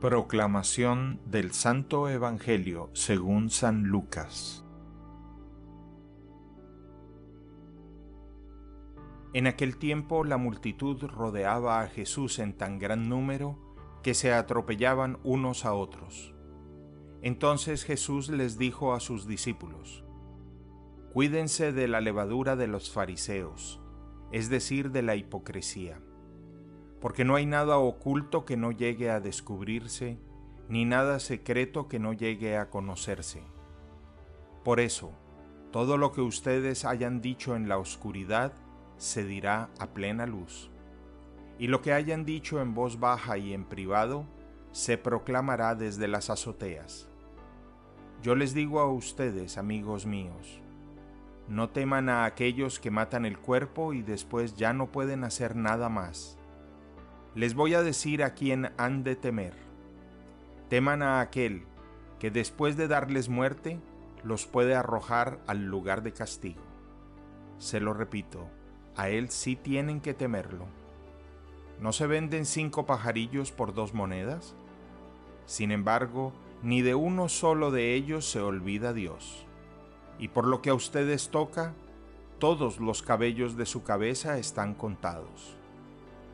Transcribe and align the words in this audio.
Proclamación 0.00 1.20
del 1.24 1.52
Santo 1.52 2.10
Evangelio 2.10 2.90
según 2.92 3.48
San 3.48 3.84
Lucas 3.84 4.64
En 9.32 9.46
aquel 9.46 9.78
tiempo 9.78 10.22
la 10.24 10.36
multitud 10.36 11.02
rodeaba 11.04 11.80
a 11.80 11.88
Jesús 11.88 12.38
en 12.38 12.52
tan 12.52 12.78
gran 12.78 13.08
número 13.08 13.58
que 14.02 14.14
se 14.14 14.32
atropellaban 14.32 15.18
unos 15.24 15.64
a 15.64 15.72
otros. 15.72 16.34
Entonces 17.22 17.84
Jesús 17.84 18.28
les 18.28 18.58
dijo 18.58 18.94
a 18.94 19.00
sus 19.00 19.26
discípulos, 19.26 20.04
Cuídense 21.12 21.72
de 21.72 21.88
la 21.88 22.00
levadura 22.00 22.56
de 22.56 22.66
los 22.66 22.90
fariseos, 22.90 23.80
es 24.32 24.50
decir, 24.50 24.90
de 24.90 25.02
la 25.02 25.16
hipocresía 25.16 26.00
porque 27.04 27.26
no 27.26 27.34
hay 27.34 27.44
nada 27.44 27.76
oculto 27.76 28.46
que 28.46 28.56
no 28.56 28.72
llegue 28.72 29.10
a 29.10 29.20
descubrirse, 29.20 30.16
ni 30.70 30.86
nada 30.86 31.20
secreto 31.20 31.86
que 31.86 31.98
no 31.98 32.14
llegue 32.14 32.56
a 32.56 32.70
conocerse. 32.70 33.42
Por 34.64 34.80
eso, 34.80 35.12
todo 35.70 35.98
lo 35.98 36.12
que 36.12 36.22
ustedes 36.22 36.86
hayan 36.86 37.20
dicho 37.20 37.56
en 37.56 37.68
la 37.68 37.76
oscuridad 37.76 38.54
se 38.96 39.22
dirá 39.22 39.68
a 39.78 39.88
plena 39.88 40.24
luz, 40.24 40.70
y 41.58 41.66
lo 41.66 41.82
que 41.82 41.92
hayan 41.92 42.24
dicho 42.24 42.62
en 42.62 42.72
voz 42.72 42.98
baja 42.98 43.36
y 43.36 43.52
en 43.52 43.66
privado 43.66 44.24
se 44.72 44.96
proclamará 44.96 45.74
desde 45.74 46.08
las 46.08 46.30
azoteas. 46.30 47.06
Yo 48.22 48.34
les 48.34 48.54
digo 48.54 48.80
a 48.80 48.90
ustedes, 48.90 49.58
amigos 49.58 50.06
míos, 50.06 50.62
no 51.48 51.68
teman 51.68 52.08
a 52.08 52.24
aquellos 52.24 52.80
que 52.80 52.90
matan 52.90 53.26
el 53.26 53.38
cuerpo 53.38 53.92
y 53.92 54.00
después 54.00 54.56
ya 54.56 54.72
no 54.72 54.90
pueden 54.90 55.22
hacer 55.22 55.54
nada 55.54 55.90
más 55.90 56.38
les 57.34 57.54
voy 57.54 57.74
a 57.74 57.82
decir 57.82 58.22
a 58.22 58.34
quién 58.34 58.70
han 58.76 59.02
de 59.02 59.16
temer. 59.16 59.54
Teman 60.68 61.02
a 61.02 61.20
aquel 61.20 61.64
que 62.20 62.30
después 62.30 62.76
de 62.76 62.88
darles 62.88 63.28
muerte 63.28 63.80
los 64.22 64.46
puede 64.46 64.74
arrojar 64.74 65.40
al 65.46 65.66
lugar 65.66 66.02
de 66.02 66.12
castigo. 66.12 66.62
Se 67.58 67.80
lo 67.80 67.92
repito, 67.92 68.46
a 68.96 69.08
él 69.08 69.30
sí 69.30 69.56
tienen 69.56 70.00
que 70.00 70.14
temerlo. 70.14 70.66
¿No 71.80 71.92
se 71.92 72.06
venden 72.06 72.46
cinco 72.46 72.86
pajarillos 72.86 73.50
por 73.50 73.74
dos 73.74 73.94
monedas? 73.94 74.54
Sin 75.46 75.72
embargo, 75.72 76.32
ni 76.62 76.82
de 76.82 76.94
uno 76.94 77.28
solo 77.28 77.70
de 77.70 77.94
ellos 77.94 78.30
se 78.30 78.40
olvida 78.40 78.92
Dios. 78.92 79.44
Y 80.18 80.28
por 80.28 80.46
lo 80.46 80.62
que 80.62 80.70
a 80.70 80.74
ustedes 80.74 81.30
toca, 81.30 81.74
todos 82.38 82.78
los 82.78 83.02
cabellos 83.02 83.56
de 83.56 83.66
su 83.66 83.82
cabeza 83.82 84.38
están 84.38 84.74
contados. 84.74 85.56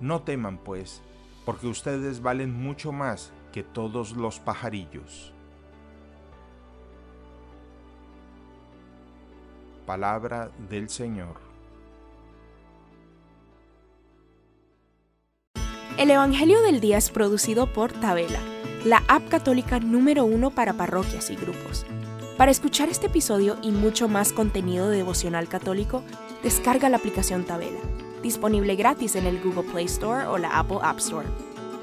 No 0.00 0.22
teman, 0.22 0.56
pues, 0.58 1.02
porque 1.44 1.66
ustedes 1.66 2.22
valen 2.22 2.54
mucho 2.54 2.90
más 2.90 3.32
que 3.52 3.62
todos 3.62 4.12
los 4.12 4.38
pajarillos. 4.40 5.32
Palabra 9.84 10.50
del 10.70 10.88
Señor. 10.88 11.36
El 15.98 16.10
Evangelio 16.10 16.62
del 16.62 16.80
Día 16.80 16.96
es 16.96 17.10
producido 17.10 17.66
por 17.66 17.92
Tabela, 17.92 18.38
la 18.86 19.02
app 19.08 19.28
católica 19.28 19.80
número 19.80 20.24
uno 20.24 20.50
para 20.50 20.72
parroquias 20.72 21.28
y 21.28 21.36
grupos. 21.36 21.84
Para 22.38 22.50
escuchar 22.50 22.88
este 22.88 23.08
episodio 23.08 23.58
y 23.62 23.70
mucho 23.70 24.08
más 24.08 24.32
contenido 24.32 24.88
devocional 24.88 25.46
católico, 25.48 26.02
descarga 26.42 26.88
la 26.88 26.96
aplicación 26.96 27.44
Tabela 27.44 27.80
disponible 28.22 28.76
gratis 28.76 29.16
en 29.16 29.26
el 29.26 29.40
Google 29.40 29.70
Play 29.70 29.86
Store 29.86 30.26
o 30.26 30.38
la 30.38 30.58
Apple 30.58 30.78
App 30.82 30.98
Store. 30.98 31.26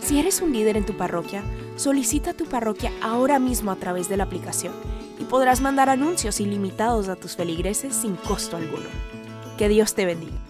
Si 0.00 0.18
eres 0.18 0.42
un 0.42 0.52
líder 0.52 0.76
en 0.76 0.84
tu 0.84 0.96
parroquia, 0.96 1.42
solicita 1.76 2.34
tu 2.34 2.44
parroquia 2.44 2.92
ahora 3.02 3.38
mismo 3.38 3.70
a 3.70 3.76
través 3.76 4.08
de 4.08 4.16
la 4.16 4.24
aplicación 4.24 4.74
y 5.18 5.24
podrás 5.24 5.60
mandar 5.60 5.88
anuncios 5.88 6.40
ilimitados 6.40 7.08
a 7.08 7.16
tus 7.16 7.36
feligreses 7.36 7.94
sin 7.94 8.16
costo 8.16 8.56
alguno. 8.56 8.88
Que 9.56 9.68
Dios 9.68 9.94
te 9.94 10.04
bendiga. 10.04 10.43